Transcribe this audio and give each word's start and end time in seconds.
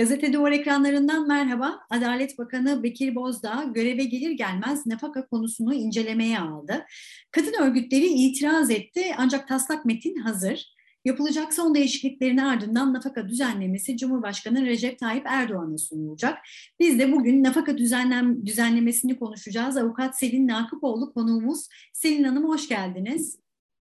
Gazete 0.00 0.32
Duvar 0.32 0.52
ekranlarından 0.52 1.28
merhaba. 1.28 1.80
Adalet 1.90 2.38
Bakanı 2.38 2.82
Bekir 2.82 3.14
Bozdağ 3.14 3.64
göreve 3.74 4.04
gelir 4.04 4.30
gelmez 4.30 4.86
nafaka 4.86 5.26
konusunu 5.26 5.74
incelemeye 5.74 6.38
aldı. 6.40 6.86
Kadın 7.30 7.62
örgütleri 7.62 8.06
itiraz 8.06 8.70
etti 8.70 9.14
ancak 9.16 9.48
taslak 9.48 9.84
metin 9.84 10.16
hazır. 10.16 10.74
Yapılacak 11.04 11.54
son 11.54 11.74
değişikliklerin 11.74 12.36
ardından 12.36 12.94
nafaka 12.94 13.28
düzenlemesi 13.28 13.96
Cumhurbaşkanı 13.96 14.66
Recep 14.66 14.98
Tayyip 14.98 15.26
Erdoğan'a 15.26 15.78
sunulacak. 15.78 16.38
Biz 16.80 16.98
de 16.98 17.12
bugün 17.12 17.44
nafaka 17.44 17.78
düzenlem, 17.78 18.46
düzenlemesini 18.46 19.18
konuşacağız. 19.18 19.76
Avukat 19.76 20.18
Selin 20.18 20.48
Nakıpoğlu 20.48 21.12
konuğumuz. 21.12 21.68
Selin 21.92 22.24
Hanım 22.24 22.48
hoş 22.48 22.68
geldiniz. 22.68 23.38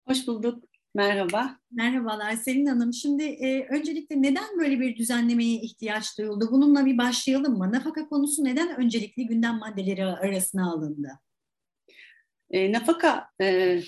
Hoş 0.07 0.27
bulduk. 0.27 0.72
Merhaba. 0.95 1.59
Merhabalar 1.71 2.35
Selin 2.35 2.65
Hanım. 2.65 2.93
Şimdi 2.93 3.23
e, 3.23 3.67
öncelikle 3.67 4.21
neden 4.21 4.59
böyle 4.59 4.79
bir 4.79 4.97
düzenlemeye 4.97 5.61
ihtiyaç 5.61 6.17
duyuldu? 6.17 6.49
Bununla 6.51 6.85
bir 6.85 6.97
başlayalım 6.97 7.57
mı? 7.57 7.71
Nafaka 7.71 8.09
konusu 8.09 8.43
neden 8.43 8.81
öncelikli 8.81 9.27
gündem 9.27 9.59
maddeleri 9.59 10.05
arasına 10.05 10.71
alındı? 10.71 11.09
E, 12.51 12.71
nafaka 12.71 13.27
e, 13.41 13.79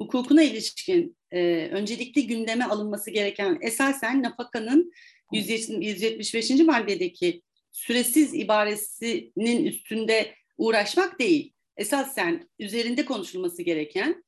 hukukuna 0.00 0.42
ilişkin 0.42 1.16
e, 1.30 1.68
öncelikli 1.72 2.26
gündeme 2.26 2.64
alınması 2.64 3.10
gereken 3.10 3.58
esasen 3.60 4.22
nafakanın 4.22 4.92
175. 5.32 6.50
maddedeki 6.50 7.42
süresiz 7.72 8.34
ibaresinin 8.34 9.66
üstünde 9.66 10.34
uğraşmak 10.58 11.18
değil. 11.18 11.52
Esasen 11.76 12.48
üzerinde 12.58 13.04
konuşulması 13.04 13.62
gereken 13.62 14.24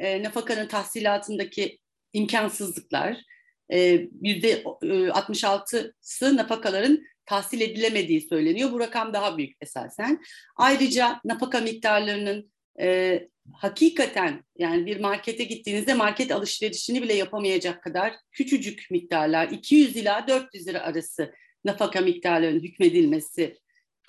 e, 0.00 0.22
nafakanın 0.22 0.68
tahsilatındaki 0.68 1.78
imkansızlıklar, 2.12 3.16
e, 3.72 4.06
yüzde 4.22 4.62
66'sı 4.62 6.26
e, 6.26 6.36
nafakaların 6.36 7.02
tahsil 7.26 7.60
edilemediği 7.60 8.20
söyleniyor. 8.20 8.72
Bu 8.72 8.80
rakam 8.80 9.12
daha 9.12 9.38
büyük 9.38 9.56
esasen. 9.60 10.24
Ayrıca 10.56 11.20
nafaka 11.24 11.60
miktarlarının 11.60 12.52
e, 12.80 13.20
hakikaten 13.52 14.44
yani 14.58 14.86
bir 14.86 15.00
markete 15.00 15.44
gittiğinizde 15.44 15.94
market 15.94 16.32
alışverişini 16.32 17.02
bile 17.02 17.14
yapamayacak 17.14 17.82
kadar 17.82 18.14
küçücük 18.32 18.86
miktarlar 18.90 19.48
200 19.48 19.96
ila 19.96 20.28
400 20.28 20.68
lira 20.68 20.80
arası 20.80 21.34
nafaka 21.64 22.00
miktarlarının 22.00 22.60
hükmedilmesi 22.60 23.58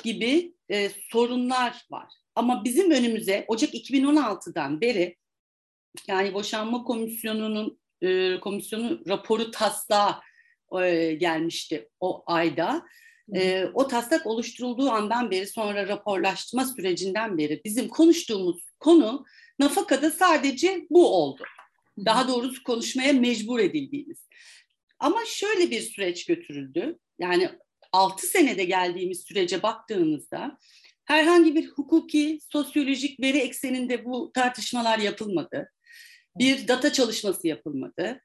gibi 0.03 0.53
e, 0.69 0.89
sorunlar 1.11 1.85
var. 1.91 2.07
Ama 2.35 2.63
bizim 2.63 2.91
önümüze 2.91 3.45
Ocak 3.47 3.73
2016'dan 3.73 4.81
beri 4.81 5.15
yani 6.07 6.33
boşanma 6.33 6.83
komisyonunun 6.83 7.79
e, 8.01 8.39
komisyonu 8.39 9.01
raporu 9.07 9.51
taslağı 9.51 10.15
e, 10.81 11.13
gelmişti 11.13 11.89
o 11.99 12.23
ayda. 12.25 12.85
E, 13.35 13.65
o 13.73 13.87
taslak 13.87 14.25
oluşturulduğu 14.27 14.89
andan 14.89 15.31
beri 15.31 15.47
sonra 15.47 15.87
raporlaştırma 15.87 16.65
sürecinden 16.65 17.37
beri 17.37 17.61
bizim 17.65 17.87
konuştuğumuz 17.87 18.63
konu 18.79 19.25
nafakada 19.59 20.11
sadece 20.11 20.87
bu 20.89 21.15
oldu. 21.15 21.43
Daha 22.05 22.27
doğrusu 22.27 22.63
konuşmaya 22.63 23.13
mecbur 23.13 23.59
edildiğimiz. 23.59 24.27
Ama 24.99 25.19
şöyle 25.25 25.71
bir 25.71 25.81
süreç 25.81 26.25
götürüldü. 26.25 26.97
Yani 27.19 27.49
6 27.91 28.27
senede 28.27 28.63
geldiğimiz 28.63 29.23
sürece 29.27 29.63
baktığımızda 29.63 30.57
herhangi 31.05 31.55
bir 31.55 31.67
hukuki, 31.67 32.39
sosyolojik 32.51 33.19
veri 33.19 33.37
ekseninde 33.37 34.05
bu 34.05 34.31
tartışmalar 34.33 34.99
yapılmadı 34.99 35.71
bir 36.39 36.67
data 36.67 36.93
çalışması 36.93 37.47
yapılmadı. 37.47 38.21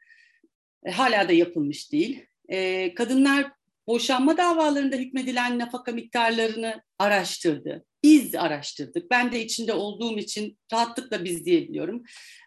E, 0.85 0.91
hala 0.91 1.29
da 1.29 1.33
yapılmış 1.33 1.93
değil. 1.93 2.27
E, 2.49 2.95
kadınlar 2.95 3.53
boşanma 3.87 4.37
davalarında 4.37 4.97
hükmedilen 4.97 5.59
nafaka 5.59 5.93
miktarlarını 5.93 6.83
araştırdı. 6.99 7.85
Biz 8.03 8.35
araştırdık. 8.35 9.11
Ben 9.11 9.33
de 9.33 9.45
içinde 9.45 9.73
olduğum 9.73 10.19
için 10.19 10.59
rahatlıkla 10.73 11.25
biz 11.25 11.45
diyebiliyorum. 11.45 12.03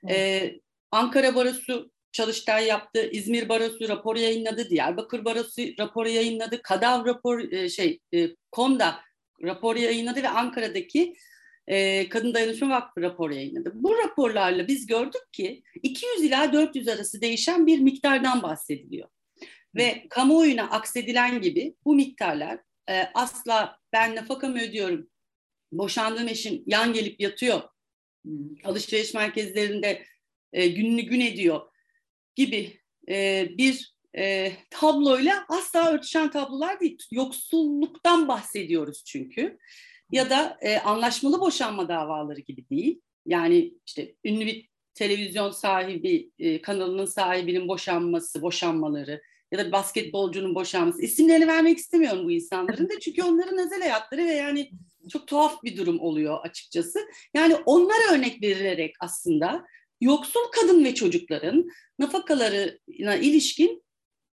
E, 0.09 0.51
Ankara 0.91 1.35
Barosu 1.35 1.91
Çalıştay 2.16 2.66
yaptı, 2.66 3.09
İzmir 3.12 3.50
Barosu 3.50 3.89
rapor 3.89 4.16
yayınladı, 4.16 4.69
Diyarbakır 4.69 5.25
Barosu 5.25 5.62
rapor 5.79 6.06
yayınladı, 6.06 6.62
Kadav 6.62 7.06
rapor 7.06 7.51
e, 7.51 7.69
şey 7.69 8.00
e, 8.13 8.29
Konda 8.51 9.00
rapor 9.44 9.75
yayınladı 9.75 10.23
ve 10.23 10.29
Ankara'daki 10.29 11.16
e, 11.67 12.09
Kadın 12.09 12.33
Dayanışma 12.33 12.69
Vakfı 12.69 13.01
raporu 13.01 13.33
yayınladı. 13.33 13.71
Bu 13.75 13.97
raporlarla 13.97 14.67
biz 14.67 14.87
gördük 14.87 15.33
ki 15.33 15.63
200 15.83 16.23
ila 16.23 16.53
400 16.53 16.87
arası 16.87 17.21
değişen 17.21 17.67
bir 17.67 17.79
miktardan 17.79 18.43
bahsediliyor. 18.43 19.09
Ve 19.75 20.05
kamuoyuna 20.09 20.63
aksedilen 20.63 21.41
gibi 21.41 21.75
bu 21.85 21.95
miktarlar 21.95 22.59
e, 22.89 23.03
asla 23.13 23.79
ben 23.93 24.15
nafakamı 24.15 24.61
ödüyorum, 24.61 25.09
boşandığım 25.71 26.27
eşim 26.27 26.63
yan 26.67 26.93
gelip 26.93 27.21
yatıyor, 27.21 27.61
alışveriş 28.63 29.13
merkezlerinde 29.13 30.05
e, 30.53 30.67
gününü 30.67 31.01
gün 31.01 31.19
ediyor 31.19 31.61
gibi 32.35 32.79
e, 33.09 33.47
bir 33.57 33.95
e, 34.17 34.51
tabloyla 34.69 35.45
asla 35.49 35.91
örtüşen 35.93 36.31
tablolar 36.31 36.79
değil. 36.79 36.97
Yoksulluktan 37.11 38.27
bahsediyoruz 38.27 39.03
çünkü 39.05 39.57
ya 40.11 40.29
da 40.29 40.57
e, 40.61 40.77
anlaşmalı 40.77 41.41
boşanma 41.41 41.89
davaları 41.89 42.39
gibi 42.41 42.69
değil. 42.69 43.01
Yani 43.25 43.73
işte 43.85 44.16
ünlü 44.25 44.45
bir 44.45 44.69
televizyon 44.93 45.51
sahibi, 45.51 46.31
e, 46.39 46.61
kanalının 46.61 47.05
sahibinin 47.05 47.67
boşanması, 47.67 48.41
boşanmaları 48.41 49.21
ya 49.51 49.59
da 49.59 49.71
basketbolcunun 49.71 50.55
boşanması. 50.55 51.01
İsimlerini 51.01 51.47
vermek 51.47 51.77
istemiyorum 51.77 52.25
bu 52.25 52.31
insanların 52.31 52.89
da 52.89 52.99
çünkü 52.99 53.23
onların 53.23 53.57
özel 53.57 53.81
hayatları 53.81 54.25
ve 54.25 54.31
yani 54.31 54.71
çok 55.09 55.27
tuhaf 55.27 55.63
bir 55.63 55.77
durum 55.77 55.99
oluyor 55.99 56.39
açıkçası. 56.44 56.99
Yani 57.33 57.55
onlara 57.65 58.13
örnek 58.13 58.44
verilerek 58.44 58.95
aslında 58.99 59.65
yoksul 60.01 60.51
kadın 60.51 60.83
ve 60.83 60.95
çocukların 60.95 61.69
nafakalarına 61.99 63.15
ilişkin 63.15 63.83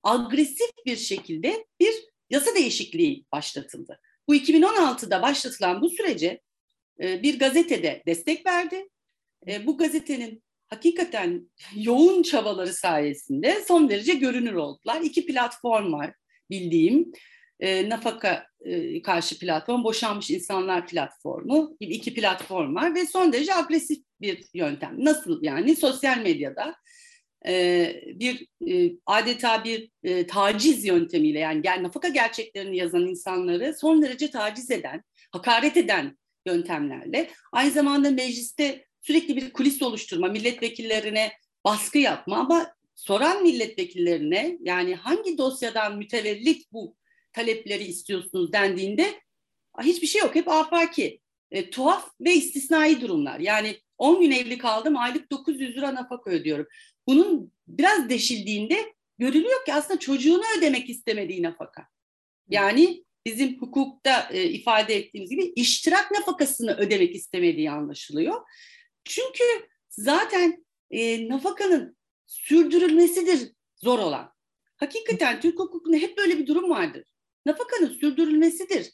agresif 0.03 0.71
bir 0.87 0.97
şekilde 0.97 1.67
bir 1.81 1.95
yasa 2.31 2.55
değişikliği 2.55 3.25
başlatıldı. 3.33 4.01
Bu 4.29 4.35
2016'da 4.35 5.23
başlatılan 5.23 5.81
bu 5.81 5.91
sürece 5.91 6.41
e, 7.01 7.23
bir 7.23 7.39
gazetede 7.39 8.03
destek 8.07 8.47
verdi. 8.47 8.89
E, 9.49 9.67
bu 9.67 9.79
gazetenin 9.79 10.43
hakikaten 10.69 11.51
yoğun 11.77 12.23
çabaları 12.23 12.73
sayesinde 12.73 13.65
son 13.69 13.91
derece 13.91 14.15
görünür 14.15 14.55
oldular. 14.55 15.01
İki 15.01 15.27
platform 15.27 15.93
var 15.93 16.15
bildiğim. 16.51 17.13
E, 17.61 17.89
nafaka 17.89 18.47
e, 18.61 19.03
karşı 19.03 19.39
platform, 19.39 19.85
boşanmış 19.85 20.31
insanlar 20.31 20.87
platformu 20.87 21.77
gibi 21.81 21.95
iki 21.95 22.15
platform 22.15 22.75
var 22.75 22.95
ve 22.95 23.07
son 23.07 23.33
derece 23.33 23.55
agresif 23.55 23.99
bir 24.21 24.45
yöntem. 24.55 24.95
Nasıl 24.99 25.43
yani? 25.43 25.77
Sosyal 25.77 26.19
medyada 26.19 26.75
bir 28.21 28.47
e, 28.69 28.93
adeta 29.07 29.65
bir 29.65 29.91
e, 30.03 30.27
taciz 30.27 30.85
yöntemiyle 30.85 31.39
yani 31.39 31.63
nafaka 31.83 32.09
gerçeklerini 32.09 32.77
yazan 32.77 33.07
insanları 33.07 33.75
son 33.75 34.03
derece 34.03 34.31
taciz 34.31 34.71
eden, 34.71 35.05
hakaret 35.31 35.77
eden 35.77 36.19
yöntemlerle 36.47 37.31
aynı 37.53 37.71
zamanda 37.71 38.11
mecliste 38.11 38.87
sürekli 39.03 39.37
bir 39.37 39.53
kulis 39.53 39.83
oluşturma, 39.83 40.29
milletvekillerine 40.29 41.33
baskı 41.65 41.99
yapma 41.99 42.37
ama 42.37 42.73
soran 42.95 43.43
milletvekillerine 43.43 44.59
yani 44.61 44.95
hangi 44.95 45.39
dosyadan 45.39 45.99
mütevellit 45.99 46.73
bu 46.73 46.97
talepleri 47.33 47.85
istiyorsunuz 47.85 48.53
dendiğinde 48.53 49.21
hiçbir 49.83 50.07
şey 50.07 50.21
yok. 50.21 50.35
Hep 50.35 50.49
afaki. 50.49 51.21
E, 51.51 51.71
tuhaf 51.71 52.11
ve 52.21 52.35
istisnai 52.35 53.01
durumlar. 53.01 53.39
Yani 53.41 53.77
10 53.99 54.21
gün 54.21 54.31
evli 54.31 54.59
kaldım 54.59 54.97
aylık 54.97 55.31
900 55.31 55.77
lira 55.77 55.95
nafaka 55.95 56.31
ödüyorum. 56.31 56.67
Bunun 57.07 57.53
biraz 57.69 58.09
deşildiğinde 58.11 58.95
görülüyor 59.19 59.65
ki 59.65 59.75
aslında 59.75 60.01
çocuğunu 60.01 60.43
ödemek 60.59 60.91
istemediği 60.91 61.43
nafaka. 61.43 61.87
Yani 62.49 63.05
bizim 63.27 63.61
hukukta 63.61 64.29
e, 64.31 64.45
ifade 64.45 64.95
ettiğimiz 64.95 65.31
gibi 65.31 65.53
iştirak 65.57 66.11
nafakasını 66.11 66.77
ödemek 66.77 67.15
istemediği 67.15 67.71
anlaşılıyor. 67.71 68.41
Çünkü 69.05 69.45
zaten 69.89 70.65
e, 70.91 71.29
nafakanın 71.29 71.97
sürdürülmesidir 72.27 73.53
zor 73.77 73.99
olan. 73.99 74.33
Hakikaten 74.77 75.41
Türk 75.41 75.59
hukukunda 75.59 75.97
hep 75.97 76.19
böyle 76.19 76.39
bir 76.39 76.47
durum 76.47 76.71
vardır. 76.71 77.05
Nafakanın 77.47 77.89
sürdürülmesidir. 77.89 78.91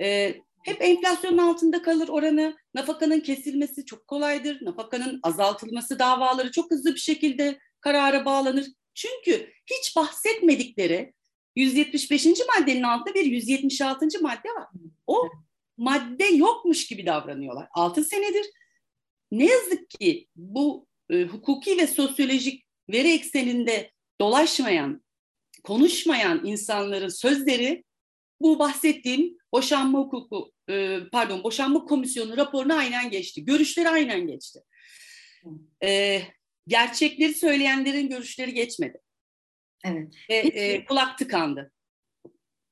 E, 0.00 0.34
hep 0.64 0.82
enflasyonun 0.82 1.38
altında 1.38 1.82
kalır 1.82 2.08
oranı. 2.08 2.56
Nafakanın 2.74 3.20
kesilmesi 3.20 3.84
çok 3.84 4.06
kolaydır. 4.06 4.58
Nafakanın 4.64 5.20
azaltılması 5.22 5.98
davaları 5.98 6.50
çok 6.50 6.70
hızlı 6.70 6.94
bir 6.94 7.00
şekilde 7.00 7.58
karara 7.80 8.24
bağlanır. 8.24 8.66
Çünkü 8.94 9.52
hiç 9.66 9.96
bahsetmedikleri 9.96 11.12
175. 11.56 12.26
maddenin 12.26 12.82
altında 12.82 13.14
bir 13.14 13.24
176. 13.24 14.06
madde 14.22 14.48
var. 14.48 14.68
O 15.06 15.28
madde 15.76 16.24
yokmuş 16.24 16.86
gibi 16.86 17.06
davranıyorlar. 17.06 17.68
6 17.74 18.04
senedir. 18.04 18.46
Ne 19.32 19.44
yazık 19.44 19.90
ki 19.90 20.28
bu 20.36 20.86
e, 21.10 21.22
hukuki 21.22 21.78
ve 21.78 21.86
sosyolojik 21.86 22.64
veri 22.88 23.12
ekseninde 23.12 23.90
dolaşmayan, 24.20 25.04
konuşmayan 25.64 26.46
insanların 26.46 27.08
sözleri 27.08 27.84
bu 28.42 28.58
bahsettiğim 28.58 29.38
boşanma 29.52 29.98
hukuku, 29.98 30.52
e, 30.68 30.98
pardon 31.12 31.44
boşanma 31.44 31.84
komisyonu 31.84 32.36
raporunu 32.36 32.74
aynen 32.74 33.10
geçti. 33.10 33.44
Görüşleri 33.44 33.88
aynen 33.88 34.26
geçti. 34.26 34.60
E, 35.84 36.22
gerçekleri 36.66 37.34
söyleyenlerin 37.34 38.08
görüşleri 38.08 38.54
geçmedi. 38.54 39.00
Evet. 39.84 40.14
Ve 40.30 40.34
e, 40.34 40.84
kulak 40.84 41.18
tıkandı. 41.18 41.72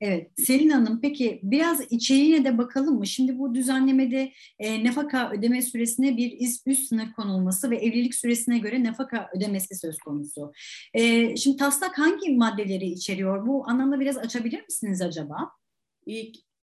Evet, 0.01 0.31
Selin 0.37 0.71
Hanım 0.71 1.01
peki 1.01 1.41
biraz 1.43 1.93
içeriğine 1.93 2.45
de 2.45 2.59
bakalım 2.59 2.99
mı? 2.99 3.07
Şimdi 3.07 3.39
bu 3.39 3.55
düzenlemede 3.55 4.33
e, 4.59 4.85
nafaka 4.85 5.31
ödeme 5.31 5.63
süresine 5.63 6.17
bir 6.17 6.41
üst 6.67 6.89
sınır 6.89 7.13
konulması 7.13 7.71
ve 7.71 7.77
evlilik 7.77 8.15
süresine 8.15 8.59
göre 8.59 8.85
nafaka 8.85 9.29
ödemesi 9.37 9.77
söz 9.77 9.99
konusu. 9.99 10.53
E, 10.95 11.37
şimdi 11.37 11.57
taslak 11.57 11.99
hangi 11.99 12.37
maddeleri 12.37 12.87
içeriyor? 12.87 13.47
Bu 13.47 13.69
anlamda 13.69 14.01
biraz 14.01 14.19
açabilir 14.19 14.63
misiniz 14.63 15.03
acaba? 15.03 15.51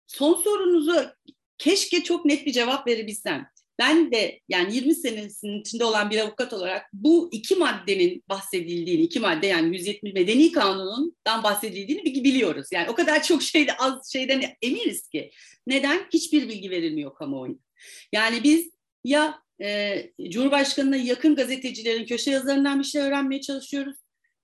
Son 0.08 0.34
sorunuzu 0.34 0.96
keşke 1.58 2.04
çok 2.04 2.26
net 2.26 2.46
bir 2.46 2.52
cevap 2.52 2.88
verebilsem 2.88 3.48
ben 3.80 4.12
de 4.12 4.40
yani 4.50 4.76
20 4.76 4.96
senesinin 4.96 5.62
içinde 5.62 5.86
olan 5.86 6.10
bir 6.10 6.20
avukat 6.20 6.54
olarak 6.54 6.86
bu 6.94 7.30
iki 7.32 7.56
maddenin 7.56 8.24
bahsedildiğini, 8.30 9.02
iki 9.02 9.20
madde 9.20 9.48
yani 9.48 9.78
170 9.78 10.14
Medeni 10.14 10.52
Kanunundan 10.52 11.44
bahsedildiğini 11.44 12.24
biliyoruz. 12.24 12.68
Yani 12.72 12.90
o 12.90 12.96
kadar 12.96 13.24
çok 13.24 13.44
şeyde 13.44 13.78
az 13.78 14.12
şeyden 14.12 14.44
eminiz 14.62 15.08
ki. 15.10 15.32
Neden? 15.68 16.06
Hiçbir 16.14 16.50
bilgi 16.50 16.70
verilmiyor 16.70 17.16
kamuoyuna. 17.16 17.58
Yani 18.14 18.44
biz 18.44 18.70
ya 19.04 19.42
e, 19.62 19.98
Cumhurbaşkanı'na 20.30 20.96
yakın 20.96 21.36
gazetecilerin 21.36 22.06
köşe 22.06 22.32
yazılarından 22.32 22.80
bir 22.80 22.84
şey 22.84 23.02
öğrenmeye 23.02 23.42
çalışıyoruz. 23.42 23.98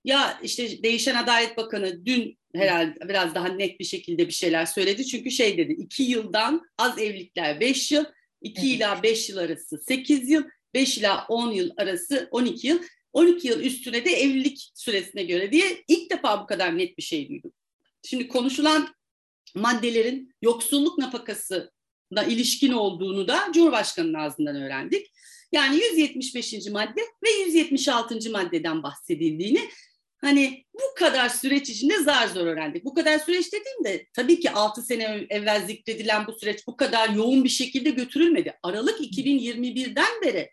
Ya 0.06 0.40
işte 0.44 0.84
değişen 0.84 1.16
Adalet 1.16 1.58
Bakanı 1.58 2.06
dün 2.06 2.38
herhalde 2.56 3.10
biraz 3.10 3.36
daha 3.36 3.48
net 3.48 3.80
bir 3.80 3.86
şekilde 3.86 4.28
bir 4.28 4.34
şeyler 4.34 4.66
söyledi. 4.66 5.06
Çünkü 5.06 5.32
şey 5.32 5.58
dedi 5.58 5.74
iki 5.74 6.04
yıldan 6.04 6.62
az 6.78 7.00
evlilikler 7.00 7.60
beş 7.60 7.92
yıl, 7.92 8.06
2 8.44 8.62
evet. 8.62 8.76
ila 8.76 9.04
5 9.04 9.30
yıl 9.30 9.38
arası 9.38 9.78
8 9.78 10.30
yıl, 10.30 10.44
5 10.74 10.98
ila 10.98 11.26
10 11.30 11.52
yıl 11.52 11.70
arası 11.78 12.28
12 12.32 12.68
yıl, 12.68 12.80
12 13.14 13.48
yıl 13.48 13.60
üstüne 13.60 14.06
de 14.06 14.12
evlilik 14.12 14.72
süresine 14.76 15.24
göre 15.24 15.52
diye 15.52 15.84
ilk 15.88 16.12
defa 16.12 16.42
bu 16.42 16.48
kadar 16.48 16.78
net 16.78 16.98
bir 16.98 17.04
şey 17.04 17.30
duydum. 17.30 17.54
Şimdi 18.04 18.28
konuşulan 18.28 18.96
maddelerin 19.56 20.36
yoksulluk 20.42 20.98
nafakası 20.98 21.72
da 22.16 22.24
ilişkin 22.24 22.72
olduğunu 22.72 23.28
da 23.28 23.52
Cumhurbaşkanı'nın 23.54 24.14
ağzından 24.14 24.56
öğrendik. 24.56 25.08
Yani 25.52 25.76
175. 25.76 26.54
madde 26.72 27.02
ve 27.24 27.30
176. 27.46 28.32
maddeden 28.32 28.84
bahsedildiğini 28.84 29.70
Hani 30.24 30.66
bu 30.74 31.00
kadar 31.00 31.30
süreç 31.30 31.70
içinde 31.70 32.00
zar 32.00 32.28
zor 32.28 32.48
öğrendik. 32.48 32.86
Bu 32.86 32.94
kadar 32.94 33.20
süreç 33.20 33.54
dediğimde 33.54 34.08
tabii 34.14 34.40
ki 34.40 34.52
6 34.52 34.82
sene 34.82 35.26
evvel 35.30 35.66
zikredilen 35.68 36.28
bu 36.28 36.32
süreç 36.32 36.68
bu 36.68 36.78
kadar 36.78 37.10
yoğun 37.10 37.44
bir 37.44 37.50
şekilde 37.50 37.90
götürülmedi. 37.90 38.54
Aralık 38.64 39.02
2021'den 39.02 40.22
beri 40.22 40.50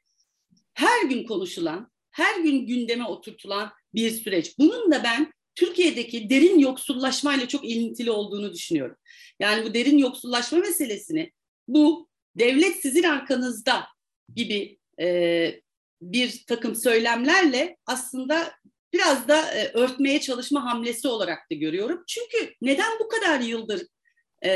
her 0.75 1.02
gün 1.02 1.25
konuşulan, 1.25 1.90
her 2.11 2.40
gün 2.40 2.67
gündeme 2.67 3.05
oturtulan 3.05 3.72
bir 3.94 4.11
süreç. 4.11 4.58
Bunun 4.58 4.93
da 4.93 5.05
ben 5.05 5.32
Türkiye'deki 5.55 6.31
derin 6.31 6.58
yoksullaşmayla 6.58 7.49
çok 7.49 7.64
ilintili 7.64 8.11
olduğunu 8.11 8.52
düşünüyorum. 8.52 8.96
Yani 9.40 9.64
bu 9.64 9.75
derin 9.75 9.99
yoksullaşma 9.99 10.58
meselesini 10.58 11.32
bu 11.69 12.08
devlet 12.38 12.76
sizin 12.76 13.02
arkanızda 13.02 13.87
gibi 14.34 14.78
e, 15.00 15.61
bir 16.02 16.44
takım 16.46 16.75
söylemlerle 16.75 17.76
aslında 17.87 18.52
biraz 18.93 19.29
da 19.29 19.55
e, 19.55 19.73
örtmeye 19.73 20.21
çalışma 20.21 20.65
hamlesi 20.65 21.09
olarak 21.09 21.51
da 21.51 21.55
görüyorum. 21.55 22.05
Çünkü 22.09 22.55
neden 22.63 22.99
bu 23.01 23.09
kadar 23.09 23.41
yıldır 23.41 23.87
e, 24.45 24.51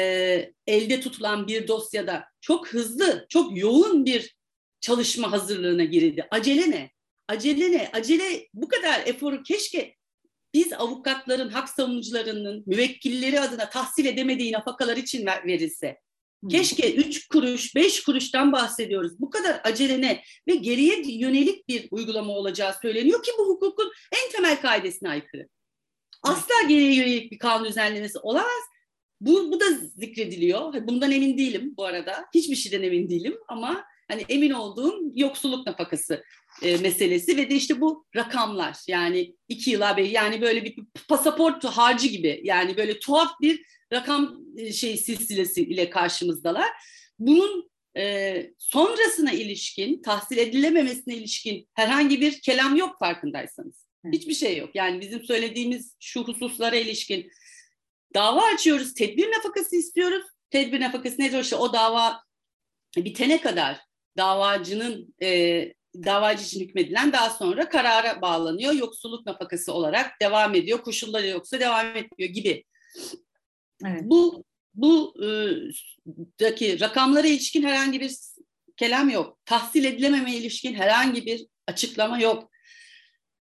elde 0.66 1.00
tutulan 1.00 1.46
bir 1.46 1.68
dosyada 1.68 2.24
çok 2.40 2.68
hızlı, 2.68 3.26
çok 3.28 3.58
yoğun 3.58 4.06
bir 4.06 4.36
çalışma 4.80 5.32
hazırlığına 5.32 5.84
girildi? 5.84 6.26
Acele 6.30 6.70
ne? 6.70 6.90
Acele 7.28 7.72
ne? 7.72 7.90
Acele 7.92 8.48
bu 8.54 8.68
kadar 8.68 9.06
eforu 9.06 9.42
keşke 9.42 9.94
biz 10.54 10.72
avukatların, 10.72 11.48
hak 11.48 11.68
savunucularının 11.68 12.62
müvekkilleri 12.66 13.40
adına 13.40 13.70
tahsil 13.70 14.06
edemediği 14.06 14.52
nafakalar 14.52 14.96
için 14.96 15.26
verilse. 15.26 16.03
Keşke 16.50 16.94
üç 16.94 17.28
kuruş, 17.28 17.74
beş 17.74 18.02
kuruştan 18.02 18.52
bahsediyoruz. 18.52 19.20
Bu 19.20 19.30
kadar 19.30 19.60
acelene 19.64 20.22
ve 20.48 20.54
geriye 20.54 21.02
yönelik 21.06 21.68
bir 21.68 21.88
uygulama 21.90 22.32
olacağı 22.32 22.74
söyleniyor 22.82 23.22
ki 23.22 23.30
bu 23.38 23.48
hukukun 23.48 23.92
en 24.12 24.32
temel 24.32 24.60
kaidesine 24.60 25.08
aykırı. 25.08 25.48
Asla 26.22 26.54
geriye 26.68 26.94
yönelik 26.94 27.32
bir 27.32 27.38
kanun 27.38 27.68
düzenlemesi 27.68 28.18
olamaz. 28.18 28.62
Bu, 29.20 29.52
bu 29.52 29.60
da 29.60 29.64
zikrediliyor. 29.96 30.86
Bundan 30.86 31.10
emin 31.10 31.38
değilim 31.38 31.74
bu 31.76 31.84
arada. 31.84 32.24
Hiçbir 32.34 32.56
şeyden 32.56 32.82
emin 32.82 33.10
değilim 33.10 33.34
ama 33.48 33.84
hani 34.08 34.24
emin 34.28 34.50
olduğum 34.50 35.00
yoksulluk 35.14 35.66
nafakası 35.66 36.24
e, 36.62 36.76
meselesi 36.76 37.36
ve 37.36 37.50
de 37.50 37.54
işte 37.54 37.80
bu 37.80 38.06
rakamlar 38.16 38.76
yani 38.88 39.36
iki 39.48 39.70
yıla 39.70 39.96
bir 39.96 40.10
yani 40.10 40.40
böyle 40.40 40.64
bir 40.64 40.76
pasaport 41.08 41.64
harcı 41.64 42.08
gibi 42.08 42.40
yani 42.44 42.76
böyle 42.76 42.98
tuhaf 42.98 43.30
bir 43.40 43.62
rakam 43.94 44.40
e, 44.56 44.72
şey 44.72 44.96
silsilesi 44.96 45.62
ile 45.62 45.90
karşımızdalar. 45.90 46.68
Bunun 47.18 47.70
e, 47.96 48.46
sonrasına 48.58 49.32
ilişkin, 49.32 50.02
tahsil 50.02 50.38
edilememesine 50.38 51.14
ilişkin 51.14 51.68
herhangi 51.74 52.20
bir 52.20 52.40
kelam 52.40 52.76
yok 52.76 52.96
farkındaysanız. 52.98 53.84
Hiçbir 54.12 54.34
şey 54.34 54.56
yok. 54.56 54.70
Yani 54.74 55.00
bizim 55.00 55.24
söylediğimiz 55.24 55.96
şu 56.00 56.24
hususlara 56.24 56.76
ilişkin 56.76 57.30
dava 58.14 58.42
açıyoruz, 58.42 58.94
tedbir 58.94 59.30
nafakası 59.30 59.76
istiyoruz. 59.76 60.24
Tedbir 60.50 60.80
nafakası 60.80 61.20
nedir? 61.20 61.40
İşte 61.40 61.56
o 61.56 61.72
dava 61.72 62.20
bitene 62.96 63.40
kadar 63.40 63.80
davacının 64.16 65.14
e, 65.22 65.72
davacı 65.94 66.44
için 66.44 66.60
hükmedilen 66.60 67.12
daha 67.12 67.30
sonra 67.30 67.68
karara 67.68 68.22
bağlanıyor. 68.22 68.72
Yoksulluk 68.72 69.26
nafakası 69.26 69.72
olarak 69.72 70.20
devam 70.22 70.54
ediyor. 70.54 70.82
Koşulları 70.82 71.26
yoksa 71.26 71.60
devam 71.60 71.96
etmiyor 71.96 72.32
gibi. 72.32 72.64
Bu 73.82 74.44
bu 74.74 75.14
e, 75.24 75.28
daki 76.40 76.80
rakamlara 76.80 77.26
ilişkin 77.26 77.62
herhangi 77.62 78.00
bir 78.00 78.16
kelam 78.76 79.08
yok. 79.08 79.38
Tahsil 79.44 79.84
edilememe 79.84 80.34
ilişkin 80.34 80.74
herhangi 80.74 81.26
bir 81.26 81.46
açıklama 81.66 82.18
yok. 82.18 82.50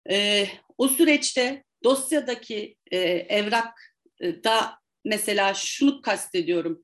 E, 0.09 0.47
o 0.77 0.87
süreçte 0.87 1.63
dosyadaki 1.83 2.75
e, 2.91 2.97
evrakta 3.29 4.79
mesela 5.05 5.53
şunu 5.53 6.01
kastediyorum. 6.01 6.81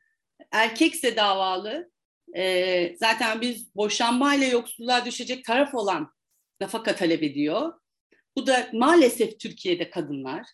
Erkekse 0.52 1.16
davalı 1.16 1.92
e, 2.36 2.96
zaten 2.98 3.42
biz 3.42 3.75
boşanmayla 3.75 4.48
yoksulluğa 4.48 5.06
düşecek 5.06 5.46
taraf 5.46 5.75
olan 5.75 6.13
nafaka 6.62 6.96
talep 6.96 7.24
ediyor. 7.24 7.74
Bu 8.36 8.48
da 8.48 8.70
maalesef 8.74 9.40
Türkiye'de 9.40 9.90
kadınlar. 9.90 10.46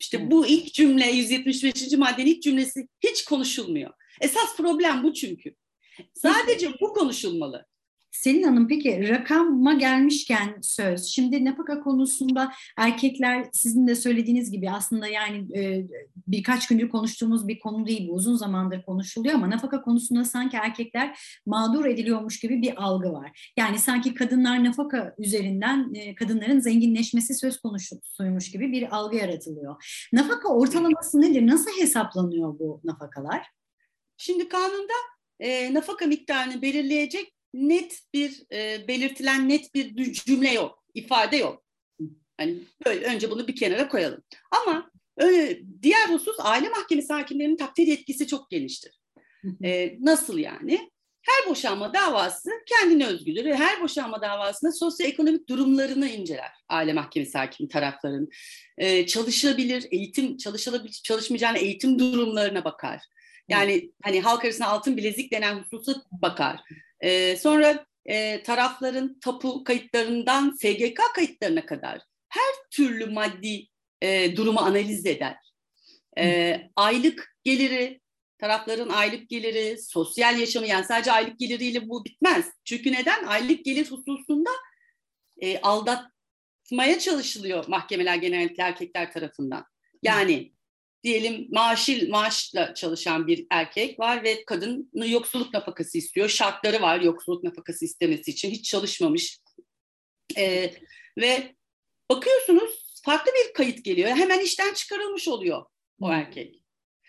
İşte 0.00 0.30
bu 0.30 0.46
ilk 0.46 0.74
cümle 0.74 1.10
175. 1.10 1.92
maddenin 1.92 2.26
ilk 2.26 2.42
cümlesi 2.42 2.88
hiç 3.00 3.24
konuşulmuyor. 3.24 3.90
Esas 4.20 4.56
problem 4.56 5.02
bu 5.02 5.14
çünkü. 5.14 5.54
Sadece 6.14 6.72
bu 6.80 6.92
konuşulmalı. 6.92 7.66
Selin 8.10 8.42
Hanım 8.42 8.68
peki 8.68 9.08
rakama 9.08 9.74
gelmişken 9.74 10.58
söz. 10.62 11.04
Şimdi 11.04 11.44
nafaka 11.44 11.80
konusunda 11.80 12.52
erkekler 12.76 13.46
sizin 13.52 13.86
de 13.86 13.94
söylediğiniz 13.94 14.50
gibi 14.50 14.70
aslında 14.70 15.06
yani 15.06 15.58
e, 15.58 15.86
birkaç 16.26 16.68
gündür 16.68 16.88
konuştuğumuz 16.88 17.48
bir 17.48 17.58
konu 17.58 17.86
değil 17.86 18.08
bu. 18.08 18.12
Uzun 18.12 18.36
zamandır 18.36 18.82
konuşuluyor 18.82 19.34
ama 19.34 19.50
nafaka 19.50 19.82
konusunda 19.82 20.24
sanki 20.24 20.56
erkekler 20.56 21.18
mağdur 21.46 21.84
ediliyormuş 21.84 22.40
gibi 22.40 22.62
bir 22.62 22.82
algı 22.84 23.12
var. 23.12 23.52
Yani 23.56 23.78
sanki 23.78 24.14
kadınlar 24.14 24.64
nafaka 24.64 25.14
üzerinden 25.18 25.94
e, 25.94 26.14
kadınların 26.14 26.60
zenginleşmesi 26.60 27.34
söz 27.34 27.60
konusuymuş 27.60 28.50
gibi 28.50 28.72
bir 28.72 28.96
algı 28.96 29.16
yaratılıyor. 29.16 30.06
Nafaka 30.12 30.48
ortalaması 30.48 31.20
nedir? 31.20 31.46
Nasıl 31.46 31.70
hesaplanıyor 31.80 32.58
bu 32.58 32.80
nafakalar? 32.84 33.46
Şimdi 34.16 34.48
kanunda 34.48 34.92
e, 35.40 35.74
nafaka 35.74 36.06
miktarını 36.06 36.62
belirleyecek 36.62 37.37
net 37.58 38.00
bir 38.14 38.42
e, 38.52 38.88
belirtilen 38.88 39.48
net 39.48 39.74
bir 39.74 40.12
cümle 40.12 40.52
yok, 40.52 40.84
ifade 40.94 41.36
yok. 41.36 41.64
Hani 42.36 42.58
böyle 42.86 43.06
önce 43.06 43.30
bunu 43.30 43.48
bir 43.48 43.56
kenara 43.56 43.88
koyalım. 43.88 44.22
Ama 44.50 44.90
öyle, 45.16 45.60
diğer 45.82 46.08
husus 46.08 46.36
aile 46.38 46.68
mahkemesi 46.68 47.12
hakimlerinin 47.12 47.56
takdir 47.56 47.86
yetkisi 47.86 48.26
çok 48.26 48.50
geniştir. 48.50 49.00
E, 49.64 49.96
nasıl 50.00 50.38
yani? 50.38 50.90
Her 51.22 51.50
boşanma 51.50 51.94
davası 51.94 52.50
kendine 52.66 53.06
özgüdür 53.06 53.44
ve 53.44 53.54
her 53.54 53.82
boşanma 53.82 54.22
davasında 54.22 54.72
sosyoekonomik 54.72 55.48
durumlarını 55.48 56.08
inceler 56.08 56.50
aile 56.68 56.92
mahkemesi 56.92 57.38
hakimi 57.38 57.68
tarafların. 57.68 58.28
Ee, 58.78 59.06
çalışabilir, 59.06 59.86
eğitim 59.90 60.36
çalışılabilir, 60.36 61.00
çalışmayacağına 61.04 61.58
eğitim 61.58 61.98
durumlarına 61.98 62.64
bakar. 62.64 63.02
Yani 63.48 63.92
hani 64.02 64.20
halk 64.20 64.44
arasında 64.44 64.68
altın 64.68 64.96
bilezik 64.96 65.32
denen 65.32 65.58
hususa 65.58 66.02
bakar. 66.12 66.60
E, 67.00 67.36
sonra 67.36 67.86
e, 68.06 68.42
tarafların 68.42 69.20
tapu 69.20 69.64
kayıtlarından 69.64 70.56
SGK 70.60 71.00
kayıtlarına 71.14 71.66
kadar 71.66 72.00
her 72.28 72.54
türlü 72.70 73.06
maddi 73.06 73.66
e, 74.02 74.36
durumu 74.36 74.60
analiz 74.60 75.06
eder. 75.06 75.36
E, 76.18 76.60
aylık 76.76 77.36
geliri, 77.44 78.00
tarafların 78.38 78.88
aylık 78.88 79.28
geliri, 79.28 79.78
sosyal 79.82 80.38
yaşamı 80.38 80.66
yani 80.66 80.84
sadece 80.84 81.12
aylık 81.12 81.38
geliriyle 81.38 81.88
bu 81.88 82.04
bitmez. 82.04 82.46
Çünkü 82.64 82.92
neden? 82.92 83.24
Aylık 83.24 83.64
gelir 83.64 83.90
hususunda 83.90 84.50
e, 85.40 85.60
aldatmaya 85.60 86.98
çalışılıyor 86.98 87.68
mahkemeler 87.68 88.16
genellikle 88.16 88.62
erkekler 88.62 89.12
tarafından. 89.12 89.64
Yani 90.02 90.52
diyelim 91.04 91.48
maaşlı 91.50 92.08
maaşla 92.08 92.74
çalışan 92.74 93.26
bir 93.26 93.46
erkek 93.50 94.00
var 94.00 94.24
ve 94.24 94.44
kadın 94.44 94.90
yoksulluk 94.94 95.54
nafakası 95.54 95.98
istiyor. 95.98 96.28
Şartları 96.28 96.82
var 96.82 97.00
yoksulluk 97.00 97.44
nafakası 97.44 97.84
istemesi 97.84 98.30
için. 98.30 98.50
Hiç 98.50 98.70
çalışmamış. 98.70 99.38
Ee, 100.36 100.74
ve 101.18 101.54
bakıyorsunuz 102.10 103.00
farklı 103.04 103.32
bir 103.32 103.52
kayıt 103.52 103.84
geliyor. 103.84 104.08
Hemen 104.08 104.40
işten 104.40 104.74
çıkarılmış 104.74 105.28
oluyor 105.28 105.64
o 106.00 106.10
erkek. 106.10 106.62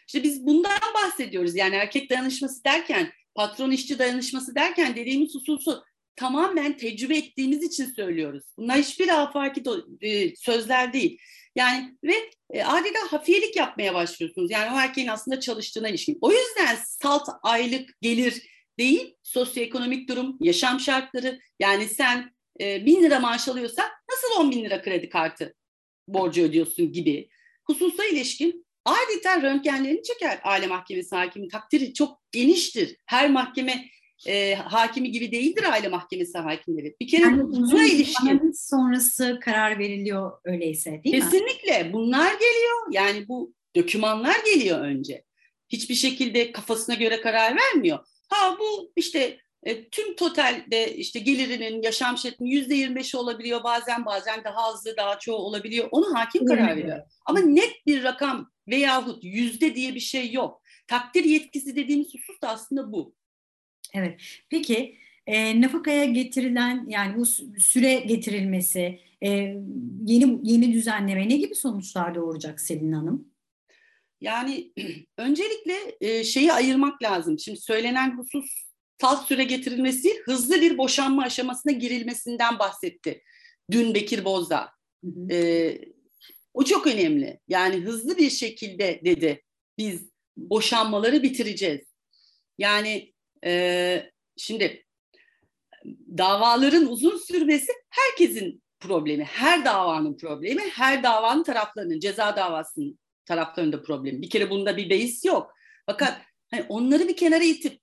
İşte 0.07 0.23
biz 0.23 0.45
bundan 0.45 0.79
bahsediyoruz. 0.93 1.55
Yani 1.55 1.75
erkek 1.75 2.09
dayanışması 2.09 2.63
derken, 2.63 3.11
patron 3.35 3.71
işçi 3.71 3.99
dayanışması 3.99 4.55
derken 4.55 4.95
dediğimiz 4.95 5.35
hususu 5.35 5.83
tamamen 6.19 6.77
tecrübe 6.77 7.17
ettiğimiz 7.17 7.63
için 7.63 7.85
söylüyoruz. 7.85 8.43
Bunlar 8.57 8.77
hiçbir 8.77 9.21
afaki 9.21 9.63
e, 10.01 10.35
sözler 10.35 10.93
değil. 10.93 11.19
Yani 11.55 11.97
ve 12.03 12.13
e, 12.53 12.63
adeta 12.63 12.99
hafiyelik 13.09 13.55
yapmaya 13.55 13.93
başlıyorsunuz. 13.93 14.51
Yani 14.51 14.75
o 14.75 14.79
erkeğin 14.79 15.07
aslında 15.07 15.39
çalıştığına 15.39 15.89
ilişkin. 15.89 16.17
O 16.21 16.31
yüzden 16.31 16.77
salt 16.85 17.29
aylık 17.43 18.01
gelir 18.01 18.41
değil, 18.79 19.15
sosyoekonomik 19.23 20.09
durum, 20.09 20.37
yaşam 20.41 20.79
şartları. 20.79 21.39
Yani 21.59 21.87
sen 21.87 22.31
e, 22.61 22.85
bin 22.85 23.03
lira 23.03 23.19
maaş 23.19 23.47
alıyorsa 23.47 23.89
nasıl 24.11 24.41
on 24.41 24.51
bin 24.51 24.63
lira 24.63 24.81
kredi 24.81 25.09
kartı 25.09 25.55
borcu 26.07 26.41
ödüyorsun 26.41 26.91
gibi 26.91 27.29
hususa 27.63 28.05
ilişkin 28.05 28.65
adeta 28.85 29.41
röntgenlerini 29.41 30.03
çeker 30.03 30.39
aile 30.43 30.67
mahkemesi 30.67 31.15
hakimi. 31.15 31.47
Takdiri 31.47 31.93
çok 31.93 32.21
geniştir. 32.31 32.97
Her 33.05 33.29
mahkeme 33.29 33.85
e, 34.27 34.55
hakimi 34.55 35.11
gibi 35.11 35.31
değildir 35.31 35.63
aile 35.71 35.87
mahkemesi 35.87 36.37
hakimleri. 36.37 36.95
Bir 37.01 37.07
kere 37.07 37.21
yani 37.21 37.43
buna 37.43 37.85
ilişkin. 37.85 38.51
sonrası 38.51 39.39
karar 39.41 39.79
veriliyor 39.79 40.31
öyleyse 40.45 40.91
değil 41.03 41.15
Kesinlikle. 41.15 41.39
mi? 41.39 41.47
Kesinlikle. 41.47 41.93
Bunlar 41.93 42.33
geliyor. 42.33 42.87
Yani 42.91 43.27
bu 43.27 43.53
dokümanlar 43.75 44.35
geliyor 44.53 44.79
önce. 44.79 45.23
Hiçbir 45.69 45.95
şekilde 45.95 46.51
kafasına 46.51 46.95
göre 46.95 47.21
karar 47.21 47.57
vermiyor. 47.57 47.99
Ha 48.29 48.57
bu 48.59 48.91
işte 48.95 49.37
e, 49.63 49.89
tüm 49.89 50.15
totalde 50.15 50.95
işte 50.95 51.19
gelirinin, 51.19 51.81
yaşam 51.81 52.17
şeklinin 52.17 52.49
yüzde 52.49 52.75
yirmi 52.75 52.95
beşi 52.95 53.17
olabiliyor 53.17 53.63
bazen 53.63 54.05
bazen 54.05 54.43
daha 54.43 54.67
azı 54.67 54.97
daha 54.97 55.19
çoğu 55.19 55.35
olabiliyor. 55.37 55.87
Onu 55.91 56.15
hakim 56.15 56.45
karar 56.45 56.77
veriyor. 56.77 56.99
Ama 57.25 57.39
net 57.39 57.85
bir 57.87 58.03
rakam 58.03 58.51
veyahut 58.67 59.23
yüzde 59.23 59.75
diye 59.75 59.95
bir 59.95 59.99
şey 59.99 60.31
yok. 60.31 60.61
Takdir 60.87 61.23
yetkisi 61.23 61.75
dediğimiz 61.75 62.13
husus 62.13 62.41
da 62.41 62.49
aslında 62.49 62.91
bu. 62.91 63.15
Evet. 63.93 64.21
Peki 64.49 64.97
e, 65.27 65.61
nafakaya 65.61 66.05
getirilen 66.05 66.85
yani 66.89 67.17
bu 67.17 67.25
süre 67.59 67.95
getirilmesi, 67.95 68.99
e, 69.23 69.29
yeni 70.05 70.39
yeni 70.43 70.73
düzenleme 70.73 71.29
ne 71.29 71.37
gibi 71.37 71.55
sonuçlar 71.55 72.15
doğuracak 72.15 72.61
Selin 72.61 72.91
Hanım? 72.91 73.27
Yani 74.21 74.71
öncelikle 75.17 75.75
e, 76.01 76.23
şeyi 76.23 76.53
ayırmak 76.53 77.03
lazım. 77.03 77.39
Şimdi 77.39 77.59
söylenen 77.59 78.17
husus 78.17 78.69
salt 79.01 79.27
süre 79.27 79.43
getirilmesi 79.43 80.21
hızlı 80.25 80.61
bir 80.61 80.77
boşanma 80.77 81.23
aşamasına 81.23 81.71
girilmesinden 81.71 82.59
bahsetti. 82.59 83.21
Dün 83.71 83.93
Bekir 83.93 84.25
Bozdağ. 84.25 84.69
Hı 85.03 85.11
hı. 85.11 85.33
E, 85.33 85.77
o 86.53 86.63
çok 86.63 86.87
önemli. 86.87 87.39
Yani 87.47 87.75
hızlı 87.75 88.17
bir 88.17 88.29
şekilde 88.29 89.01
dedi 89.05 89.43
biz 89.77 90.09
boşanmaları 90.37 91.23
bitireceğiz. 91.23 91.81
Yani 92.57 93.13
e, 93.45 94.11
şimdi 94.37 94.85
davaların 96.17 96.85
uzun 96.85 97.17
sürmesi 97.17 97.71
herkesin 97.89 98.63
problemi. 98.79 99.23
Her 99.23 99.65
davanın 99.65 100.17
problemi, 100.17 100.61
her 100.61 101.03
davanın 101.03 101.43
taraflarının, 101.43 101.99
ceza 101.99 102.35
davasının 102.35 102.99
taraflarında 103.25 103.81
problemi. 103.81 104.21
Bir 104.21 104.29
kere 104.29 104.49
bunda 104.49 104.77
bir 104.77 104.89
beis 104.89 105.25
yok. 105.25 105.53
Fakat 105.85 106.21
hani 106.51 106.65
onları 106.69 107.07
bir 107.07 107.17
kenara 107.17 107.43
itip 107.43 107.79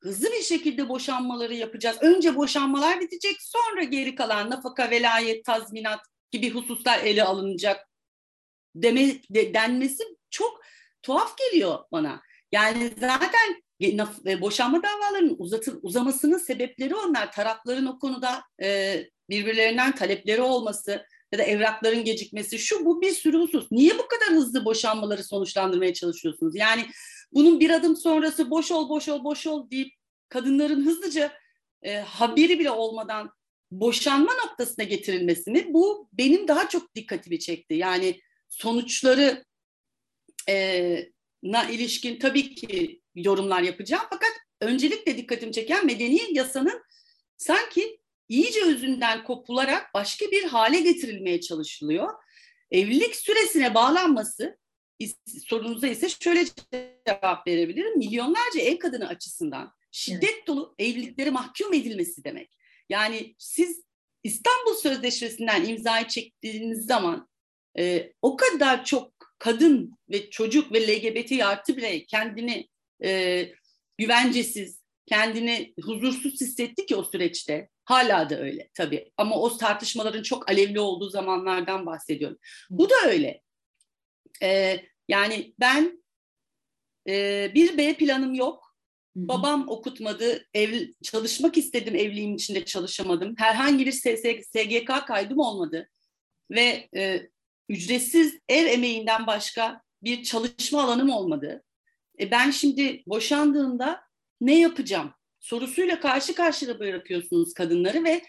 hızlı 0.00 0.32
bir 0.32 0.42
şekilde 0.42 0.88
boşanmaları 0.88 1.54
yapacağız. 1.54 1.96
Önce 2.00 2.36
boşanmalar 2.36 3.00
bitecek, 3.00 3.36
sonra 3.42 3.82
geri 3.82 4.14
kalan 4.14 4.50
nafaka, 4.50 4.90
velayet, 4.90 5.44
tazminat 5.44 6.00
gibi 6.30 6.50
hususlar 6.50 6.98
ele 6.98 7.24
alınacak 7.24 7.88
deme, 8.74 9.08
de, 9.30 9.54
denmesi 9.54 10.04
çok 10.30 10.60
tuhaf 11.02 11.38
geliyor 11.38 11.78
bana. 11.92 12.22
Yani 12.52 12.90
zaten 13.00 13.62
boşanma 14.40 14.82
davalarının 14.82 15.36
uzatır, 15.38 15.78
uzamasının 15.82 16.38
sebepleri 16.38 16.94
onlar. 16.94 17.32
Tarafların 17.32 17.86
o 17.86 17.98
konuda 17.98 18.42
e, 18.62 19.00
birbirlerinden 19.30 19.94
talepleri 19.94 20.42
olması 20.42 21.06
ya 21.32 21.38
da 21.38 21.42
evrakların 21.42 22.04
gecikmesi 22.04 22.58
şu 22.58 22.84
bu 22.84 23.00
bir 23.00 23.12
sürü 23.12 23.38
husus. 23.38 23.66
Niye 23.70 23.98
bu 23.98 24.08
kadar 24.08 24.28
hızlı 24.28 24.64
boşanmaları 24.64 25.24
sonuçlandırmaya 25.24 25.94
çalışıyorsunuz? 25.94 26.56
Yani 26.56 26.86
bunun 27.32 27.60
bir 27.60 27.70
adım 27.70 27.96
sonrası 27.96 28.50
boş 28.50 28.72
ol 28.72 28.88
boş 28.88 29.08
ol 29.08 29.24
boş 29.24 29.46
ol 29.46 29.70
deyip 29.70 29.92
kadınların 30.28 30.86
hızlıca 30.86 31.32
e, 31.82 31.96
haberi 31.96 32.58
bile 32.58 32.70
olmadan 32.70 33.30
boşanma 33.70 34.32
noktasına 34.34 34.84
getirilmesini 34.84 35.74
bu 35.74 36.08
benim 36.12 36.48
daha 36.48 36.68
çok 36.68 36.94
dikkatimi 36.94 37.38
çekti. 37.38 37.74
Yani 37.74 38.20
sonuçları 38.48 39.44
e, 40.48 41.08
na 41.42 41.70
ilişkin 41.70 42.18
tabii 42.18 42.54
ki 42.54 42.97
yorumlar 43.14 43.62
yapacağım. 43.62 44.04
Fakat 44.10 44.32
öncelikle 44.60 45.16
dikkatimi 45.16 45.52
çeken 45.52 45.86
medeni 45.86 46.20
yasanın 46.32 46.82
sanki 47.36 48.00
iyice 48.28 48.64
özünden 48.64 49.24
kopularak 49.24 49.94
başka 49.94 50.26
bir 50.26 50.44
hale 50.44 50.80
getirilmeye 50.80 51.40
çalışılıyor. 51.40 52.08
Evlilik 52.70 53.16
süresine 53.16 53.74
bağlanması 53.74 54.58
sorunuza 55.46 55.86
ise 55.88 56.08
şöyle 56.08 56.44
cevap 57.06 57.46
verebilirim. 57.46 57.98
Milyonlarca 57.98 58.60
ev 58.60 58.78
kadını 58.78 59.08
açısından 59.08 59.72
şiddet 59.92 60.46
dolu 60.46 60.74
evlilikleri 60.78 61.30
mahkum 61.30 61.72
edilmesi 61.72 62.24
demek. 62.24 62.58
Yani 62.88 63.34
siz 63.38 63.82
İstanbul 64.24 64.74
Sözleşmesi'nden 64.74 65.64
imzayı 65.64 66.08
çektiğiniz 66.08 66.86
zaman 66.86 67.28
e, 67.78 68.12
o 68.22 68.36
kadar 68.36 68.84
çok 68.84 69.12
kadın 69.38 69.98
ve 70.10 70.30
çocuk 70.30 70.72
ve 70.72 70.86
LGBT 70.86 71.32
artı 71.42 71.76
birey 71.76 72.06
kendini 72.06 72.68
e, 73.04 73.44
güvencesiz, 73.98 74.82
kendini 75.06 75.74
huzursuz 75.84 76.40
hissetti 76.40 76.86
ki 76.86 76.96
o 76.96 77.04
süreçte. 77.04 77.68
Hala 77.84 78.30
da 78.30 78.38
öyle 78.38 78.70
tabii 78.74 79.12
ama 79.16 79.36
o 79.40 79.56
tartışmaların 79.56 80.22
çok 80.22 80.50
alevli 80.50 80.80
olduğu 80.80 81.10
zamanlardan 81.10 81.86
bahsediyorum. 81.86 82.38
Bu 82.70 82.90
da 82.90 82.94
öyle. 83.06 83.42
E, 84.42 84.80
yani 85.08 85.54
ben 85.60 86.04
e, 87.08 87.50
bir 87.54 87.78
B 87.78 87.94
planım 87.94 88.34
yok. 88.34 88.68
Babam 89.16 89.68
okutmadı, 89.68 90.46
ev, 90.54 90.88
çalışmak 91.02 91.56
istedim 91.56 91.96
evliliğim 91.96 92.34
içinde 92.34 92.64
çalışamadım. 92.64 93.34
Herhangi 93.38 93.86
bir 93.86 93.92
SGK 93.92 95.06
kaydım 95.06 95.38
olmadı. 95.38 95.88
Ve 96.50 96.88
e, 96.96 97.28
ücretsiz 97.68 98.38
ev 98.48 98.66
emeğinden 98.66 99.26
başka 99.26 99.82
bir 100.02 100.22
çalışma 100.22 100.82
alanım 100.82 101.10
olmadı. 101.10 101.64
E 102.20 102.30
ben 102.30 102.50
şimdi 102.50 103.02
boşandığımda 103.06 104.00
ne 104.40 104.60
yapacağım 104.60 105.12
sorusuyla 105.40 106.00
karşı 106.00 106.34
karşıya 106.34 106.78
bırakıyorsunuz 106.78 107.54
kadınları 107.54 108.04
ve 108.04 108.22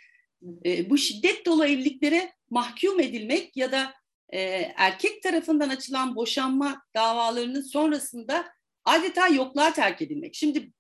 e, 0.66 0.90
bu 0.90 0.98
şiddet 0.98 1.46
dolu 1.46 1.66
evliliklere 1.66 2.34
mahkum 2.50 3.00
edilmek 3.00 3.58
ya 3.58 3.72
da 3.72 3.94
e, 4.30 4.40
erkek 4.76 5.24
tarafından 5.24 5.70
açılan 5.70 6.16
boşanma 6.16 6.82
davalarının 6.96 7.62
sonrasında 7.62 8.50
adeta 8.86 9.28
yokluğa 9.28 9.74
terk 9.74 10.02
edilmek. 10.02 10.36
Şimdi 10.36 10.72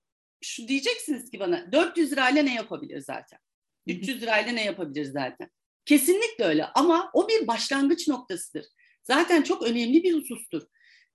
şu 0.42 0.68
diyeceksiniz 0.68 1.32
ki 1.32 1.40
bana 1.40 1.72
400 1.72 2.12
lirayla 2.12 2.44
ne 2.44 2.56
yapabilir 2.56 3.00
zaten? 3.00 3.40
300 3.88 4.22
lirayla 4.22 4.52
ne 4.52 4.66
yapabilir 4.66 5.06
zaten? 5.06 5.50
Kesinlikle 5.86 6.46
öyle 6.46 6.66
ama 6.66 7.10
o 7.14 7.30
bir 7.30 7.48
başlangıç 7.48 8.08
noktasıdır. 8.08 8.66
Zaten 9.04 9.42
çok 9.42 9.64
önemli 9.64 10.04
bir 10.04 10.14
husustur. 10.14 10.62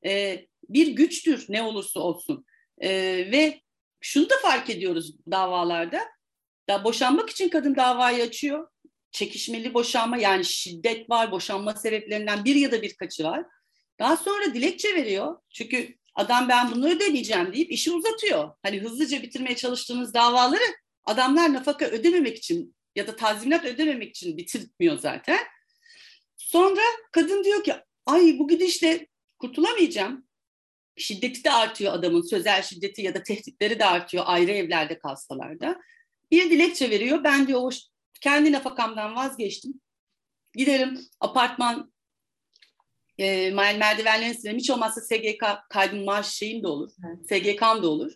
Ee, 0.04 0.46
bir 0.68 0.86
güçtür 0.86 1.46
ne 1.48 1.62
olursa 1.62 2.00
olsun. 2.00 2.46
Ee, 2.78 2.90
ve 3.32 3.60
şunu 4.00 4.30
da 4.30 4.34
fark 4.42 4.70
ediyoruz 4.70 5.14
davalarda. 5.30 6.00
Da 6.68 6.84
boşanmak 6.84 7.30
için 7.30 7.48
kadın 7.48 7.76
davayı 7.76 8.22
açıyor. 8.22 8.68
Çekişmeli 9.10 9.74
boşanma 9.74 10.16
yani 10.16 10.44
şiddet 10.44 11.10
var, 11.10 11.32
boşanma 11.32 11.74
sebeplerinden 11.74 12.44
bir 12.44 12.54
ya 12.54 12.72
da 12.72 12.82
birkaçı 12.82 13.24
var. 13.24 13.44
Daha 13.98 14.16
sonra 14.16 14.54
dilekçe 14.54 14.94
veriyor. 14.94 15.36
Çünkü 15.50 15.94
adam 16.14 16.48
ben 16.48 16.70
bunu 16.70 16.88
ödemeyeceğim 16.88 17.52
deyip 17.52 17.72
işi 17.72 17.92
uzatıyor. 17.92 18.50
Hani 18.62 18.80
hızlıca 18.80 19.22
bitirmeye 19.22 19.56
çalıştığınız 19.56 20.14
davaları 20.14 20.64
adamlar 21.04 21.52
nafaka 21.52 21.84
ödememek 21.84 22.38
için 22.38 22.76
ya 22.96 23.06
da 23.06 23.16
tazminat 23.16 23.64
ödememek 23.64 24.10
için 24.10 24.36
bitirtmiyor 24.36 24.98
zaten. 24.98 25.38
Sonra 26.36 26.82
kadın 27.12 27.44
diyor 27.44 27.64
ki 27.64 27.74
ay 28.06 28.36
bu 28.38 28.48
gidişle 28.48 29.06
kurtulamayacağım. 29.38 30.26
Şiddeti 30.96 31.44
de 31.44 31.52
artıyor 31.52 31.92
adamın, 31.92 32.22
sözel 32.22 32.62
şiddeti 32.62 33.02
ya 33.02 33.14
da 33.14 33.22
tehditleri 33.22 33.78
de 33.78 33.84
artıyor 33.84 34.24
ayrı 34.26 34.50
evlerde 34.50 34.98
kalsalar 34.98 35.60
da. 35.60 35.80
Bir 36.30 36.50
dilekçe 36.50 36.90
veriyor. 36.90 37.24
Ben 37.24 37.46
diyor 37.46 37.60
o 37.62 37.70
kendi 38.20 38.52
nafakamdan 38.52 39.16
vazgeçtim. 39.16 39.80
Giderim 40.54 41.00
apartman 41.20 41.92
e, 43.18 43.50
merdivenlerini 43.50 44.34
silerim. 44.34 44.58
Hiç 44.58 44.70
olmazsa 44.70 45.00
SGK 45.00 45.44
kaydım 45.70 46.04
maaş 46.04 46.26
şeyim 46.26 46.62
de 46.62 46.66
olur. 46.66 46.90
Evet. 47.06 47.26
SGK'm 47.28 47.82
da 47.82 47.88
olur. 47.88 48.12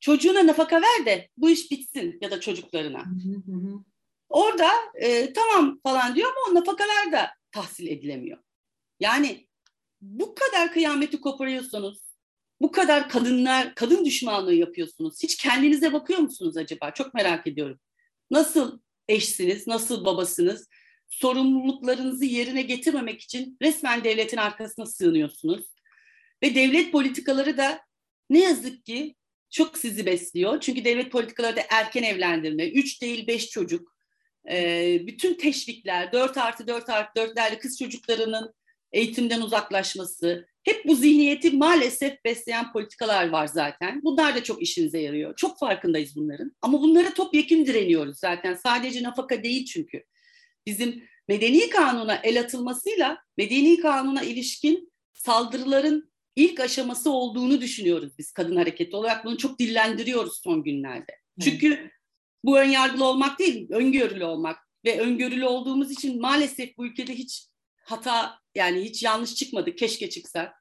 Çocuğuna 0.00 0.46
nafaka 0.46 0.82
ver 0.82 1.06
de 1.06 1.28
bu 1.36 1.50
iş 1.50 1.70
bitsin 1.70 2.18
ya 2.20 2.30
da 2.30 2.40
çocuklarına. 2.40 2.98
Hı 2.98 3.52
hı 3.52 3.56
hı. 3.56 3.84
Orada 4.28 4.70
e, 4.94 5.32
tamam 5.32 5.80
falan 5.82 6.14
diyor 6.14 6.28
ama 6.28 6.50
o 6.50 6.60
nafakalar 6.60 7.12
da 7.12 7.30
tahsil 7.52 7.86
edilemiyor. 7.86 8.38
Yani 9.00 9.45
bu 10.06 10.34
kadar 10.34 10.72
kıyameti 10.72 11.20
koparıyorsunuz, 11.20 11.98
bu 12.60 12.72
kadar 12.72 13.08
kadınlar, 13.08 13.74
kadın 13.74 14.04
düşmanlığı 14.04 14.54
yapıyorsunuz. 14.54 15.22
Hiç 15.22 15.36
kendinize 15.36 15.92
bakıyor 15.92 16.18
musunuz 16.18 16.56
acaba? 16.56 16.90
Çok 16.90 17.14
merak 17.14 17.46
ediyorum. 17.46 17.80
Nasıl 18.30 18.80
eşsiniz, 19.08 19.66
nasıl 19.66 20.04
babasınız? 20.04 20.68
Sorumluluklarınızı 21.08 22.24
yerine 22.24 22.62
getirmemek 22.62 23.20
için 23.20 23.56
resmen 23.62 24.04
devletin 24.04 24.36
arkasına 24.36 24.86
sığınıyorsunuz. 24.86 25.64
Ve 26.42 26.54
devlet 26.54 26.92
politikaları 26.92 27.56
da 27.56 27.80
ne 28.30 28.38
yazık 28.38 28.84
ki 28.84 29.14
çok 29.50 29.78
sizi 29.78 30.06
besliyor. 30.06 30.60
Çünkü 30.60 30.84
devlet 30.84 31.12
politikaları 31.12 31.56
da 31.56 31.62
erken 31.70 32.02
evlendirme, 32.02 32.68
üç 32.68 33.02
değil 33.02 33.26
beş 33.26 33.50
çocuk, 33.50 33.96
bütün 35.00 35.34
teşvikler, 35.34 36.12
dört 36.12 36.36
artı 36.36 36.66
dört 36.66 36.88
artı 36.88 37.20
dörtlerle 37.20 37.58
kız 37.58 37.78
çocuklarının 37.78 38.54
eğitimden 38.96 39.40
uzaklaşması, 39.40 40.46
hep 40.62 40.84
bu 40.86 40.94
zihniyeti 40.94 41.50
maalesef 41.50 42.24
besleyen 42.24 42.72
politikalar 42.72 43.28
var 43.28 43.46
zaten. 43.46 44.00
Bunlar 44.04 44.34
da 44.34 44.42
çok 44.42 44.62
işinize 44.62 45.00
yarıyor. 45.00 45.36
Çok 45.36 45.58
farkındayız 45.58 46.16
bunların. 46.16 46.52
Ama 46.62 46.82
bunlara 46.82 47.14
topyekun 47.14 47.66
direniyoruz 47.66 48.18
zaten. 48.18 48.54
Sadece 48.54 49.02
nafaka 49.02 49.42
değil 49.42 49.64
çünkü. 49.64 50.02
Bizim 50.66 51.02
medeni 51.28 51.70
kanuna 51.70 52.14
el 52.14 52.40
atılmasıyla 52.40 53.18
medeni 53.36 53.80
kanuna 53.80 54.22
ilişkin 54.22 54.92
saldırıların 55.12 56.10
ilk 56.36 56.60
aşaması 56.60 57.10
olduğunu 57.10 57.60
düşünüyoruz 57.60 58.18
biz 58.18 58.32
kadın 58.32 58.56
hareketi 58.56 58.96
olarak. 58.96 59.24
Bunu 59.24 59.38
çok 59.38 59.58
dillendiriyoruz 59.58 60.40
son 60.44 60.62
günlerde. 60.62 61.12
Çünkü 61.40 61.90
bu 62.44 62.58
ön 62.58 62.68
yargılı 62.68 63.04
olmak 63.04 63.38
değil, 63.38 63.66
öngörülü 63.70 64.24
olmak 64.24 64.58
ve 64.84 65.00
öngörülü 65.00 65.44
olduğumuz 65.44 65.90
için 65.90 66.20
maalesef 66.20 66.78
bu 66.78 66.86
ülkede 66.86 67.14
hiç 67.14 67.46
hata 67.86 68.38
yani 68.54 68.80
hiç 68.80 69.02
yanlış 69.02 69.34
çıkmadı 69.34 69.76
keşke 69.76 70.10
çıksa. 70.10 70.54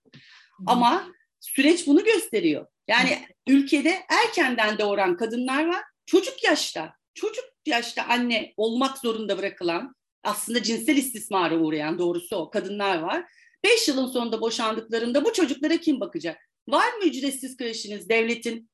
Ama 0.66 1.08
süreç 1.40 1.88
bunu 1.88 2.04
gösteriyor. 2.04 2.68
Yani 2.88 3.28
ülkede 3.48 4.06
erkenden 4.10 4.78
doğuran 4.78 5.18
kadınlar 5.18 5.66
var. 5.66 5.84
Çocuk 6.06 6.44
yaşta, 6.44 6.94
çocuk 7.14 7.46
yaşta 7.66 8.04
anne 8.04 8.54
olmak 8.58 8.98
zorunda 8.98 9.38
bırakılan, 9.38 9.96
aslında 10.24 10.64
cinsel 10.64 10.98
istismara 10.98 11.58
uğrayan 11.58 12.00
doğrusu 12.00 12.36
o 12.36 12.50
kadınlar 12.50 13.00
var. 13.00 13.26
Beş 13.64 13.88
yılın 13.88 14.08
sonunda 14.08 14.42
boşandıklarında 14.42 15.26
bu 15.26 15.34
çocuklara 15.34 15.78
kim 15.78 16.00
bakacak? 16.00 16.38
Var 16.68 16.94
mı 16.94 17.06
ücretsiz 17.06 17.58
kreşiniz 17.58 18.10
devletin? 18.10 18.70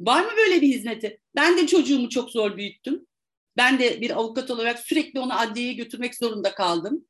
Var 0.00 0.24
mı 0.24 0.30
böyle 0.36 0.60
bir 0.60 0.68
hizmeti? 0.68 1.20
Ben 1.36 1.58
de 1.58 1.66
çocuğumu 1.66 2.08
çok 2.08 2.30
zor 2.30 2.56
büyüttüm. 2.56 3.06
Ben 3.56 3.78
de 3.78 4.00
bir 4.00 4.10
avukat 4.10 4.50
olarak 4.50 4.78
sürekli 4.78 5.20
onu 5.20 5.40
adliyeye 5.40 5.72
götürmek 5.72 6.14
zorunda 6.14 6.54
kaldım. 6.54 7.04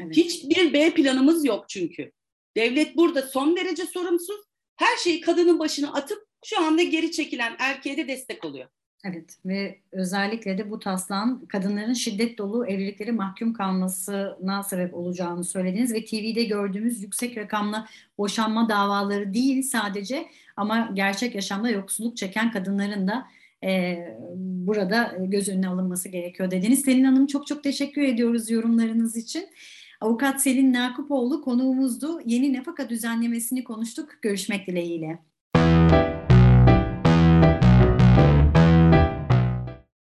Evet. 0.00 0.16
Hiçbir 0.16 0.72
B 0.72 0.94
planımız 0.94 1.44
yok 1.44 1.68
çünkü. 1.68 2.12
Devlet 2.56 2.96
burada 2.96 3.22
son 3.22 3.56
derece 3.56 3.86
sorumsuz. 3.86 4.40
Her 4.76 4.96
şeyi 4.96 5.20
kadının 5.20 5.58
başına 5.58 5.92
atıp 5.92 6.28
şu 6.44 6.60
anda 6.60 6.82
geri 6.82 7.10
çekilen 7.10 7.56
erkeğe 7.58 7.96
de 7.96 8.08
destek 8.08 8.44
oluyor. 8.44 8.68
Evet 9.04 9.38
ve 9.44 9.78
özellikle 9.92 10.58
de 10.58 10.70
bu 10.70 10.78
taslağın 10.78 11.46
kadınların 11.46 11.92
şiddet 11.92 12.38
dolu 12.38 12.66
evlilikleri 12.66 13.12
mahkum 13.12 13.52
kalmasına 13.52 14.62
sebep 14.62 14.94
olacağını 14.94 15.44
söylediniz 15.44 15.92
ve 15.92 16.04
TV'de 16.04 16.44
gördüğümüz 16.44 17.02
yüksek 17.02 17.36
rakamlı 17.36 17.86
boşanma 18.18 18.68
davaları 18.68 19.34
değil 19.34 19.62
sadece 19.62 20.26
ama 20.56 20.90
gerçek 20.94 21.34
yaşamda 21.34 21.70
yoksulluk 21.70 22.16
çeken 22.16 22.52
kadınların 22.52 23.08
da 23.08 23.26
e, 23.64 23.98
burada 24.36 25.16
göz 25.18 25.48
önüne 25.48 25.68
alınması 25.68 26.08
gerekiyor 26.08 26.50
dediniz. 26.50 26.80
Selin 26.80 27.04
Hanım 27.04 27.26
çok 27.26 27.46
çok 27.46 27.64
teşekkür 27.64 28.02
ediyoruz 28.02 28.50
yorumlarınız 28.50 29.16
için. 29.16 29.48
Avukat 30.00 30.42
Selin 30.42 30.72
Nakupoğlu 30.72 31.42
konuğumuzdu. 31.42 32.20
Yeni 32.24 32.52
nafaka 32.52 32.88
düzenlemesini 32.88 33.64
konuştuk. 33.64 34.22
Görüşmek 34.22 34.66
dileğiyle. 34.66 35.18